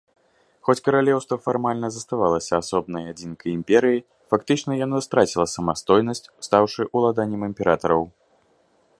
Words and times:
Хоць 0.67 0.79
каралеўства 0.85 1.35
фармальна 1.47 1.87
заставалася 1.97 2.53
асобнай 2.61 3.03
адзінкай 3.11 3.49
імперыі, 3.57 3.99
фактычна 4.35 4.71
яно 4.85 4.97
страціла 5.07 5.45
самастойнасць, 5.55 6.25
стаўшы 6.47 6.81
ўладаннем 7.01 7.41
імператараў. 7.49 8.03